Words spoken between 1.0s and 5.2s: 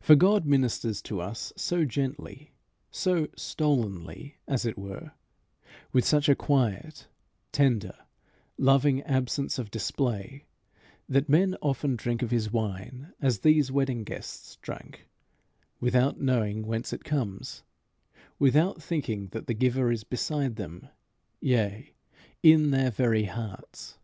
to us so gently, so stolenly, as it were,